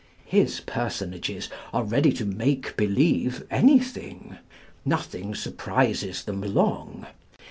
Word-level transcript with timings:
His 0.25 0.61
personages 0.61 1.47
are 1.71 1.83
ready 1.83 2.11
to 2.13 2.25
make 2.25 2.75
believe 2.75 3.45
anything. 3.51 4.39
Nothing 4.83 5.35
surprises 5.35 6.23
them 6.23 6.41
long. 6.41 7.05